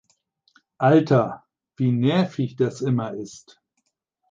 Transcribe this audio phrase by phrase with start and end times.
[0.79, 1.43] Alter,
[1.77, 3.61] wie nervig das immer ist!